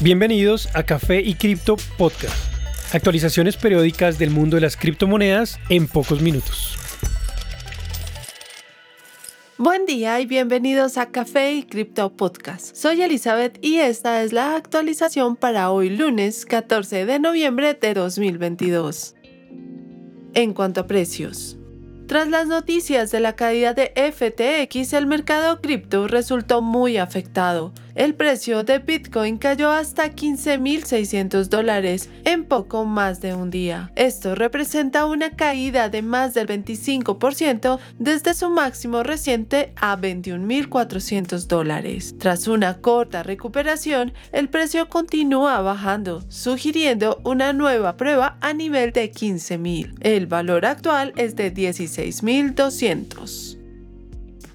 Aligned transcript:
Bienvenidos 0.00 0.68
a 0.76 0.84
Café 0.84 1.22
y 1.22 1.34
Cripto 1.34 1.76
Podcast. 1.96 2.54
Actualizaciones 2.94 3.56
periódicas 3.56 4.16
del 4.16 4.30
mundo 4.30 4.54
de 4.54 4.60
las 4.60 4.76
criptomonedas 4.76 5.58
en 5.70 5.88
pocos 5.88 6.22
minutos. 6.22 6.78
Buen 9.56 9.86
día 9.86 10.20
y 10.20 10.26
bienvenidos 10.26 10.98
a 10.98 11.10
Café 11.10 11.52
y 11.54 11.64
Cripto 11.64 12.16
Podcast. 12.16 12.76
Soy 12.76 13.02
Elizabeth 13.02 13.58
y 13.60 13.78
esta 13.78 14.22
es 14.22 14.32
la 14.32 14.54
actualización 14.54 15.34
para 15.34 15.72
hoy 15.72 15.90
lunes 15.90 16.46
14 16.46 17.04
de 17.04 17.18
noviembre 17.18 17.74
de 17.74 17.94
2022. 17.94 19.16
En 20.34 20.54
cuanto 20.54 20.82
a 20.82 20.86
precios. 20.86 21.58
Tras 22.06 22.28
las 22.28 22.46
noticias 22.46 23.10
de 23.10 23.20
la 23.20 23.36
caída 23.36 23.74
de 23.74 23.92
FTX, 23.94 24.94
el 24.94 25.06
mercado 25.06 25.60
cripto 25.60 26.08
resultó 26.08 26.62
muy 26.62 26.96
afectado 26.96 27.74
el 27.98 28.14
precio 28.14 28.62
de 28.62 28.78
Bitcoin 28.78 29.38
cayó 29.38 29.70
hasta 29.70 30.14
15.600 30.14 31.48
dólares 31.48 32.08
en 32.24 32.44
poco 32.44 32.84
más 32.84 33.20
de 33.20 33.34
un 33.34 33.50
día. 33.50 33.90
Esto 33.96 34.36
representa 34.36 35.04
una 35.04 35.30
caída 35.30 35.88
de 35.88 36.02
más 36.02 36.32
del 36.32 36.46
25% 36.46 37.80
desde 37.98 38.34
su 38.34 38.50
máximo 38.50 39.02
reciente 39.02 39.72
a 39.74 39.96
21.400 39.96 41.48
dólares. 41.48 42.14
Tras 42.18 42.46
una 42.46 42.78
corta 42.78 43.24
recuperación, 43.24 44.12
el 44.30 44.48
precio 44.48 44.88
continúa 44.88 45.60
bajando, 45.60 46.22
sugiriendo 46.28 47.20
una 47.24 47.52
nueva 47.52 47.96
prueba 47.96 48.38
a 48.40 48.52
nivel 48.52 48.92
de 48.92 49.10
15.000. 49.10 49.94
El 50.02 50.28
valor 50.28 50.66
actual 50.66 51.12
es 51.16 51.34
de 51.34 51.52
16.200. 51.52 53.47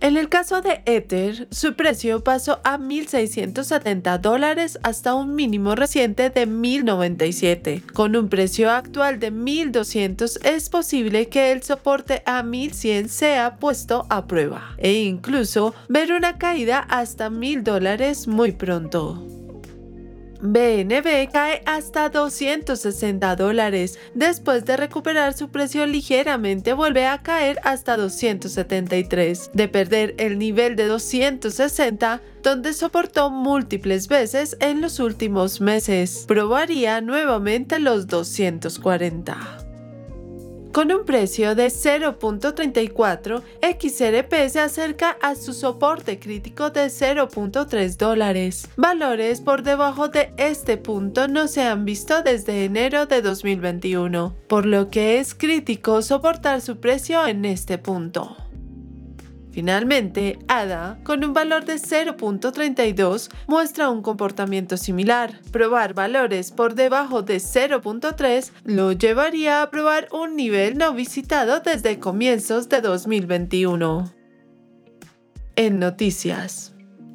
En 0.00 0.16
el 0.16 0.30
caso 0.30 0.62
de 0.62 0.80
Ether, 0.86 1.46
su 1.50 1.74
precio 1.74 2.24
pasó 2.24 2.60
a 2.64 2.78
1.670 2.78 4.18
dólares 4.18 4.78
hasta 4.82 5.14
un 5.14 5.34
mínimo 5.34 5.74
reciente 5.74 6.30
de 6.30 6.48
1.097. 6.48 7.84
Con 7.92 8.16
un 8.16 8.30
precio 8.30 8.70
actual 8.70 9.20
de 9.20 9.30
1.200 9.30 10.38
es 10.42 10.70
posible 10.70 11.28
que 11.28 11.52
el 11.52 11.62
soporte 11.62 12.22
a 12.24 12.42
1.100 12.42 13.08
sea 13.08 13.56
puesto 13.56 14.06
a 14.08 14.26
prueba 14.26 14.74
e 14.78 15.02
incluso 15.02 15.74
ver 15.90 16.12
una 16.12 16.38
caída 16.38 16.78
hasta 16.78 17.28
1.000 17.28 17.62
dólares 17.62 18.26
muy 18.26 18.52
pronto. 18.52 19.39
BNB 20.42 21.30
cae 21.32 21.62
hasta 21.66 22.08
260 22.08 23.36
dólares. 23.36 23.98
Después 24.14 24.64
de 24.64 24.76
recuperar 24.76 25.34
su 25.34 25.50
precio 25.50 25.86
ligeramente, 25.86 26.72
vuelve 26.72 27.06
a 27.06 27.22
caer 27.22 27.58
hasta 27.64 27.96
273. 27.96 29.50
De 29.52 29.68
perder 29.68 30.14
el 30.18 30.38
nivel 30.38 30.76
de 30.76 30.86
260, 30.86 32.20
donde 32.42 32.72
soportó 32.72 33.30
múltiples 33.30 34.08
veces 34.08 34.56
en 34.60 34.80
los 34.80 34.98
últimos 34.98 35.60
meses, 35.60 36.24
probaría 36.26 37.00
nuevamente 37.00 37.78
los 37.78 38.06
240. 38.06 39.59
Con 40.72 40.92
un 40.92 41.04
precio 41.04 41.56
de 41.56 41.66
0.34, 41.66 43.42
XRP 43.60 44.48
se 44.48 44.60
acerca 44.60 45.16
a 45.20 45.34
su 45.34 45.52
soporte 45.52 46.20
crítico 46.20 46.70
de 46.70 46.86
0.3 46.86 47.96
dólares. 47.96 48.68
Valores 48.76 49.40
por 49.40 49.64
debajo 49.64 50.08
de 50.08 50.32
este 50.36 50.76
punto 50.76 51.26
no 51.26 51.48
se 51.48 51.62
han 51.62 51.84
visto 51.84 52.22
desde 52.22 52.64
enero 52.64 53.06
de 53.06 53.20
2021, 53.20 54.36
por 54.46 54.64
lo 54.64 54.90
que 54.90 55.18
es 55.18 55.34
crítico 55.34 56.02
soportar 56.02 56.60
su 56.60 56.76
precio 56.76 57.26
en 57.26 57.44
este 57.46 57.76
punto. 57.76 58.36
Finalmente, 59.60 60.38
ADA, 60.48 60.98
con 61.04 61.22
un 61.22 61.34
valor 61.34 61.66
de 61.66 61.74
0.32, 61.74 63.28
muestra 63.46 63.90
un 63.90 64.00
comportamiento 64.00 64.78
similar. 64.78 65.38
Probar 65.52 65.92
valores 65.92 66.50
por 66.50 66.74
debajo 66.74 67.20
de 67.20 67.36
0.3 67.36 68.52
lo 68.64 68.92
llevaría 68.92 69.60
a 69.60 69.68
probar 69.68 70.08
un 70.12 70.34
nivel 70.34 70.78
no 70.78 70.94
visitado 70.94 71.60
desde 71.60 71.98
comienzos 71.98 72.70
de 72.70 72.80
2021. 72.80 74.10
En 75.56 75.78
noticias. 75.78 76.72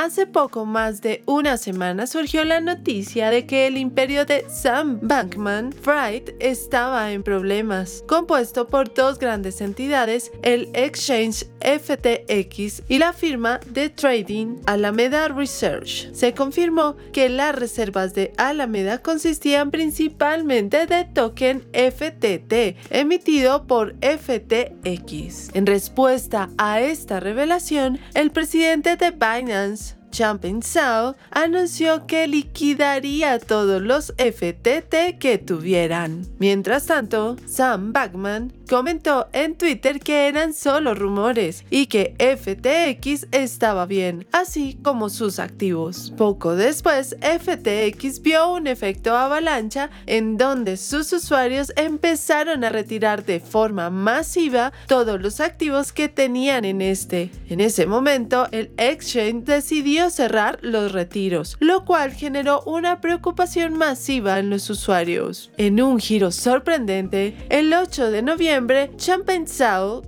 Hace 0.00 0.28
poco 0.28 0.64
más 0.64 1.02
de 1.02 1.24
una 1.26 1.56
semana 1.56 2.06
surgió 2.06 2.44
la 2.44 2.60
noticia 2.60 3.30
de 3.30 3.46
que 3.46 3.66
el 3.66 3.76
imperio 3.76 4.24
de 4.24 4.44
Sam 4.48 5.00
Bankman 5.02 5.72
Fried 5.72 6.36
estaba 6.38 7.10
en 7.10 7.24
problemas, 7.24 8.04
compuesto 8.06 8.68
por 8.68 8.94
dos 8.94 9.18
grandes 9.18 9.60
entidades, 9.60 10.30
el 10.42 10.70
exchange 10.72 11.46
FTX 11.60 12.82
y 12.88 12.98
la 12.98 13.12
firma 13.12 13.58
de 13.70 13.90
trading 13.90 14.58
Alameda 14.66 15.26
Research. 15.26 16.12
Se 16.12 16.32
confirmó 16.32 16.96
que 17.12 17.28
las 17.28 17.56
reservas 17.56 18.14
de 18.14 18.32
Alameda 18.36 18.98
consistían 18.98 19.72
principalmente 19.72 20.86
de 20.86 21.06
token 21.06 21.62
FTT 21.72 22.76
emitido 22.90 23.66
por 23.66 23.96
FTX. 23.96 25.56
En 25.56 25.66
respuesta 25.66 26.50
a 26.56 26.80
esta 26.80 27.18
revelación, 27.18 27.98
el 28.14 28.30
presidente 28.30 28.96
de 28.96 29.10
Binance 29.10 29.87
Jumping 30.12 30.62
South 30.62 31.16
anunció 31.30 32.06
que 32.06 32.26
liquidaría 32.26 33.38
todos 33.38 33.80
los 33.82 34.14
FTT 34.18 35.18
que 35.18 35.38
tuvieran. 35.38 36.26
Mientras 36.38 36.86
tanto, 36.86 37.36
Sam 37.46 37.92
Backman 37.92 38.57
comentó 38.68 39.28
en 39.32 39.56
Twitter 39.56 39.98
que 39.98 40.28
eran 40.28 40.52
solo 40.52 40.94
rumores 40.94 41.64
y 41.70 41.86
que 41.86 42.14
FTX 42.18 43.26
estaba 43.32 43.86
bien, 43.86 44.26
así 44.32 44.78
como 44.82 45.08
sus 45.08 45.38
activos. 45.38 46.12
Poco 46.16 46.54
después, 46.54 47.16
FTX 47.20 48.20
vio 48.22 48.52
un 48.52 48.66
efecto 48.66 49.16
avalancha 49.16 49.90
en 50.06 50.36
donde 50.36 50.76
sus 50.76 51.12
usuarios 51.12 51.72
empezaron 51.76 52.62
a 52.62 52.68
retirar 52.68 53.24
de 53.24 53.40
forma 53.40 53.88
masiva 53.90 54.72
todos 54.86 55.20
los 55.20 55.40
activos 55.40 55.92
que 55.92 56.08
tenían 56.08 56.64
en 56.64 56.82
este. 56.82 57.30
En 57.48 57.60
ese 57.60 57.86
momento, 57.86 58.48
el 58.52 58.70
exchange 58.76 59.44
decidió 59.44 60.10
cerrar 60.10 60.58
los 60.62 60.92
retiros, 60.92 61.56
lo 61.60 61.84
cual 61.84 62.12
generó 62.12 62.62
una 62.66 63.00
preocupación 63.00 63.78
masiva 63.78 64.38
en 64.38 64.50
los 64.50 64.68
usuarios. 64.68 65.50
En 65.56 65.80
un 65.80 65.98
giro 65.98 66.30
sorprendente, 66.30 67.34
el 67.48 67.72
8 67.72 68.10
de 68.10 68.22
noviembre, 68.22 68.57
Champagne 68.96 69.46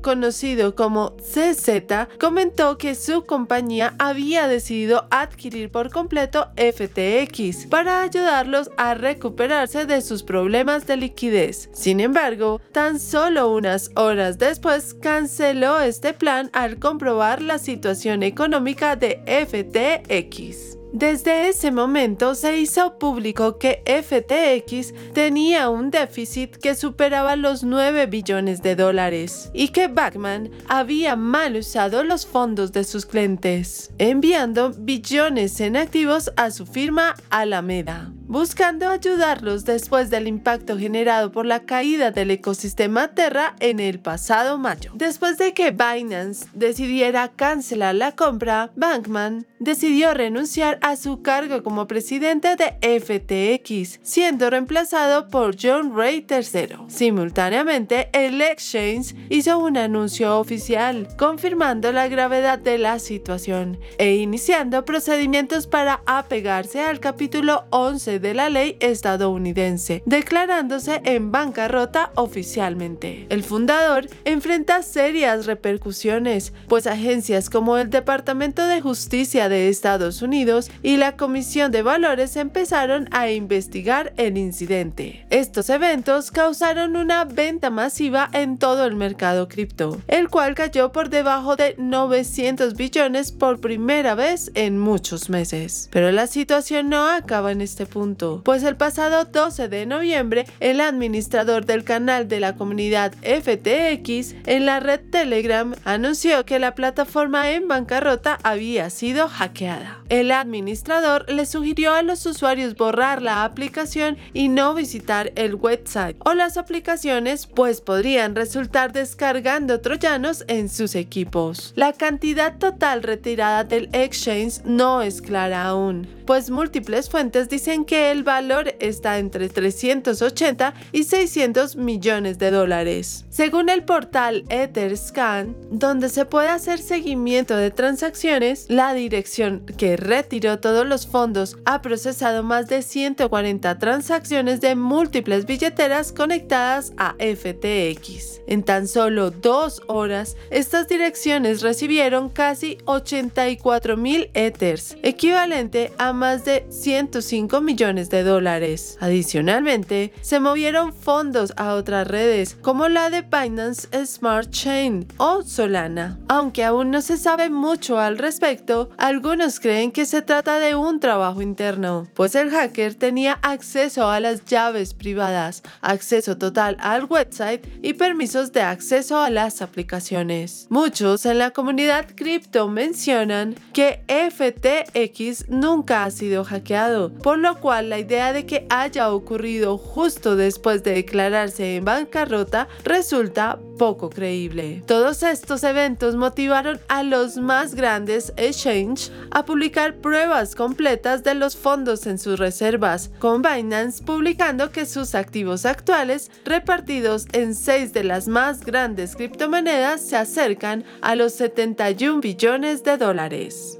conocido 0.03 0.75
como 0.75 1.17
CZ, 1.19 2.09
comentó 2.19 2.79
que 2.79 2.95
su 2.95 3.25
compañía 3.25 3.95
había 3.99 4.49
decidido 4.49 5.07
adquirir 5.11 5.71
por 5.71 5.91
completo 5.91 6.49
FTX 6.57 7.67
para 7.67 8.03
ayudarlos 8.03 8.71
a 8.77 8.95
recuperarse 8.95 9.87
de 9.87 10.01
sus 10.01 10.23
problemas 10.23 10.87
de 10.87 10.97
liquidez. 10.97 11.71
Sin 11.73 12.01
embargo, 12.01 12.61
tan 12.73 12.99
solo 12.99 13.53
unas 13.53 13.91
horas 13.95 14.39
después 14.39 14.95
canceló 14.95 15.81
este 15.81 16.13
plan 16.13 16.51
al 16.53 16.79
comprobar 16.79 17.43
la 17.43 17.59
situación 17.59 18.23
económica 18.23 18.97
de 18.97 19.23
FTX. 19.27 20.80
Desde 20.93 21.49
ese 21.49 21.71
momento 21.71 22.35
se 22.35 22.59
hizo 22.59 22.99
público 22.99 23.59
que 23.59 23.83
FTX 23.87 24.93
tenía 25.13 25.69
un 25.69 25.91
déficit 25.91 26.57
que 26.57 26.75
superaba 26.75 27.37
los 27.37 27.63
9 27.63 28.07
billones 28.07 28.61
de 28.61 28.75
dólares 28.75 29.51
y 29.55 29.69
que 29.69 29.87
Backman 29.87 30.51
había 30.69 31.15
mal 31.15 31.57
usado 31.57 32.03
los 32.03 32.27
fondos 32.27 32.73
de 32.73 32.83
sus 32.85 33.07
clientes, 33.07 33.93
enviando 33.99 34.73
billones 34.77 35.61
en 35.61 35.77
activos 35.77 36.33
a 36.37 36.51
su 36.51 36.67
firma 36.67 37.15
Alameda 37.31 38.13
buscando 38.31 38.89
ayudarlos 38.89 39.65
después 39.65 40.09
del 40.09 40.29
impacto 40.29 40.79
generado 40.79 41.33
por 41.33 41.47
la 41.47 41.65
caída 41.65 42.13
del 42.13 42.31
ecosistema 42.31 43.09
Terra 43.09 43.57
en 43.59 43.81
el 43.81 43.99
pasado 43.99 44.57
mayo. 44.57 44.93
Después 44.95 45.37
de 45.37 45.53
que 45.53 45.73
Binance 45.73 46.47
decidiera 46.55 47.33
cancelar 47.35 47.97
la 47.97 48.13
compra, 48.13 48.71
Bankman 48.77 49.47
decidió 49.59 50.15
renunciar 50.15 50.79
a 50.81 50.95
su 50.95 51.23
cargo 51.23 51.65
como 51.65 51.89
presidente 51.89 52.55
de 52.55 53.01
FTX, 53.01 53.99
siendo 54.05 54.49
reemplazado 54.49 55.27
por 55.27 55.57
John 55.61 55.93
Ray 55.97 56.25
III. 56.31 56.87
Simultáneamente, 56.87 58.11
el 58.13 58.41
exchange 58.41 59.17
hizo 59.29 59.59
un 59.59 59.77
anuncio 59.77 60.39
oficial 60.39 61.09
confirmando 61.19 61.91
la 61.91 62.07
gravedad 62.07 62.61
de 62.61 62.79
la 62.79 63.01
situación 63.01 63.81
e 63.99 64.15
iniciando 64.15 64.85
procedimientos 64.85 65.67
para 65.67 66.01
apegarse 66.07 66.81
al 66.81 67.01
capítulo 67.01 67.65
11 67.71 68.20
de 68.21 68.35
la 68.35 68.49
ley 68.51 68.77
estadounidense, 68.81 70.03
declarándose 70.07 71.01
en 71.05 71.33
bancarrota 71.33 72.13
oficialmente. 72.15 73.27
El 73.31 73.43
fundador 73.43 74.07
enfrenta 74.25 74.83
serias 74.83 75.47
repercusiones, 75.47 76.53
pues 76.69 76.87
agencias 76.87 77.51
como 77.51 77.77
el 77.77 77.91
Departamento 77.91 78.67
de 78.67 78.81
Justicia 78.81 79.49
de 79.49 79.69
Estados 79.69 80.23
Unidos 80.23 80.71
y 80.83 80.97
la 80.97 81.17
Comisión 81.17 81.73
de 81.73 81.83
Valores 81.83 82.37
empezaron 82.37 83.09
a 83.11 83.31
investigar 83.31 84.13
el 84.17 84.37
incidente. 84.39 85.27
Estos 85.31 85.71
eventos 85.71 86.31
causaron 86.31 86.97
una 86.97 87.25
venta 87.25 87.71
masiva 87.71 88.29
en 88.33 88.59
todo 88.59 88.85
el 88.85 88.97
mercado 88.97 89.49
cripto, 89.49 90.01
el 90.09 90.29
cual 90.29 90.55
cayó 90.55 90.93
por 90.93 91.09
debajo 91.09 91.57
de 91.57 91.75
900 91.79 92.75
billones 92.75 93.33
por 93.33 93.61
primera 93.61 94.15
vez 94.15 94.51
en 94.55 94.79
muchos 94.79 95.31
meses. 95.31 95.89
Pero 95.93 96.11
la 96.13 96.27
situación 96.27 96.89
no 96.89 97.09
acaba 97.09 97.53
en 97.53 97.61
este 97.61 97.87
punto, 97.87 98.10
pues 98.45 98.63
el 98.63 98.77
pasado 98.77 99.25
12 99.25 99.69
de 99.69 99.87
noviembre 99.87 100.47
el 100.61 100.81
administrador 100.81 101.67
del 101.67 101.85
canal 101.85 102.29
de 102.29 102.41
la 102.41 102.57
comunidad 102.57 103.13
FTX 103.23 104.35
en 104.47 104.67
la 104.67 104.81
red 104.81 105.01
Telegram 105.11 105.75
anunció 105.85 106.45
que 106.45 106.59
la 106.59 106.75
plataforma 106.75 107.51
en 107.53 107.69
bancarrota 107.69 108.39
había 108.43 108.91
sido 108.91 109.29
hackeada. 109.29 109.99
El 110.09 110.33
administrador 110.33 111.31
le 111.31 111.47
sugirió 111.47 111.95
a 111.95 112.03
los 112.03 112.27
usuarios 112.27 112.75
borrar 112.75 113.23
la 113.23 113.45
aplicación 113.45 114.17
y 114.33 114.49
no 114.49 114.75
visitar 114.75 115.33
el 115.37 115.55
website 115.55 116.17
o 116.21 116.35
las 116.35 116.57
aplicaciones 116.57 117.47
pues 117.47 117.81
podrían 117.81 118.35
resultar 118.35 118.93
descargando 118.93 119.81
troyanos 119.81 120.45
en 120.49 120.69
sus 120.69 120.95
equipos. 120.95 121.73
La 121.77 121.93
cantidad 121.93 122.59
total 122.59 123.03
retirada 123.03 123.65
del 123.65 123.89
exchange 123.93 124.63
no 124.65 125.03
es 125.03 125.23
clara 125.23 125.65
aún, 125.65 126.09
pues 126.31 126.49
múltiples 126.49 127.11
fuentes 127.11 127.49
dicen 127.49 127.85
que 127.85 128.13
el 128.13 128.23
valor 128.23 128.77
está 128.79 129.19
entre 129.19 129.49
380 129.49 130.75
y 130.93 131.03
600 131.03 131.75
millones 131.75 132.39
de 132.39 132.53
dólares. 132.53 133.25
Según 133.31 133.69
el 133.69 133.83
portal 133.83 134.45
Etherscan, 134.49 135.57
donde 135.73 136.09
se 136.09 136.27
puede 136.27 136.47
hacer 136.47 136.79
seguimiento 136.79 137.57
de 137.57 137.73
transacciones, 137.73 138.67
la 138.69 138.95
dirección 138.95 139.67
que 139.77 139.97
retiró 139.97 140.61
todos 140.61 140.87
los 140.87 141.09
fondos 141.09 141.57
ha 141.65 141.83
procesado 141.83 142.45
más 142.45 142.69
de 142.69 142.83
140 142.83 143.81
transacciones 143.81 144.61
de 144.61 144.77
múltiples 144.77 145.47
billeteras 145.47 146.13
conectadas 146.13 146.93
a 146.97 147.15
FTX. 147.15 148.41
En 148.47 148.63
tan 148.63 148.87
solo 148.87 149.33
dos 149.33 149.83
horas, 149.89 150.37
estas 150.51 150.87
direcciones 150.87 151.61
recibieron 151.63 152.29
casi 152.29 152.79
84 152.85 153.97
mil 153.97 154.31
Ethers, 154.35 154.97
equivalente 155.03 155.93
a 155.99 156.20
más 156.21 156.45
de 156.45 156.67
105 156.69 157.63
millones 157.63 158.11
de 158.11 158.23
dólares. 158.23 158.99
Adicionalmente, 159.01 160.13
se 160.21 160.39
movieron 160.39 160.93
fondos 160.93 161.55
a 161.57 161.75
otras 161.75 162.07
redes 162.07 162.59
como 162.61 162.89
la 162.89 163.09
de 163.09 163.23
Binance 163.23 163.89
Smart 164.05 164.51
Chain 164.51 165.07
o 165.17 165.43
Solana. 165.43 166.21
Aunque 166.29 166.63
aún 166.63 166.91
no 166.91 167.01
se 167.01 167.17
sabe 167.17 167.49
mucho 167.49 167.99
al 167.99 168.19
respecto, 168.19 168.91
algunos 168.99 169.61
creen 169.61 169.93
que 169.93 170.05
se 170.05 170.21
trata 170.21 170.59
de 170.59 170.75
un 170.75 171.01
trabajo 171.01 171.41
interno, 171.41 172.07
pues 172.13 172.35
el 172.35 172.51
hacker 172.51 172.95
tenía 172.95 173.39
acceso 173.41 174.11
a 174.11 174.21
las 174.21 174.45
llaves 174.45 174.93
privadas, 174.93 175.63
acceso 175.81 176.37
total 176.37 176.77
al 176.81 177.07
website 177.07 177.67
y 177.83 177.95
permisos 177.95 178.53
de 178.53 178.61
acceso 178.61 179.19
a 179.19 179.31
las 179.31 179.63
aplicaciones. 179.63 180.67
Muchos 180.69 181.25
en 181.25 181.39
la 181.39 181.53
comunidad 181.53 182.07
cripto 182.15 182.69
mencionan 182.69 183.55
que 183.73 184.03
FTX 184.07 185.49
nunca 185.49 186.10
sido 186.11 186.45
hackeado, 186.45 187.13
por 187.13 187.39
lo 187.39 187.61
cual 187.61 187.91
la 187.91 187.99
idea 187.99 188.33
de 188.33 188.47
que 188.47 188.67
haya 188.71 189.13
ocurrido 189.13 189.79
justo 189.79 190.37
después 190.37 190.83
de 190.83 190.93
declararse 190.95 191.77
en 191.77 191.85
bancarrota 191.85 192.69
resulta 192.85 193.59
poco 193.81 194.11
creíble. 194.11 194.83
Todos 194.87 195.23
estos 195.23 195.65
eventos 195.65 196.15
motivaron 196.15 196.79
a 196.89 197.03
los 197.03 197.39
más 197.39 197.75
grandes 197.75 198.31
exchange 198.37 199.11
a 199.31 199.47
publicar 199.47 199.97
pruebas 199.97 200.55
completas 200.55 201.25
de 201.25 201.35
los 201.35 201.57
fondos 201.57 202.07
en 202.07 202.19
sus 202.19 202.39
reservas, 202.39 203.11
con 203.19 203.41
Binance 203.41 204.03
publicando 204.05 204.71
que 204.71 204.85
sus 204.85 205.15
activos 205.15 205.65
actuales, 205.65 206.31
repartidos 206.45 207.27
en 207.33 207.55
seis 207.55 207.95
de 207.95 208.05
las 208.05 208.29
más 208.29 208.67
grandes 208.67 209.17
criptomonedas, 209.17 210.03
se 210.03 210.17
acercan 210.17 210.85
a 211.01 211.15
los 211.15 211.33
71 211.33 212.21
billones 212.21 212.85
de 212.85 212.99
dólares. 212.99 213.80